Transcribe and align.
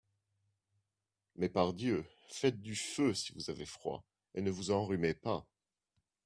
Mais, 1.35 1.47
par 1.47 1.73
Dieu! 1.73 2.03
Faites 2.27 2.59
du 2.59 2.75
feu 2.75 3.13
si 3.13 3.33
vous 3.33 3.51
avez 3.51 3.67
froid, 3.67 4.03
et 4.33 4.41
ne 4.41 4.49
vous 4.49 4.71
enrhumez 4.71 5.13
pas. 5.13 5.45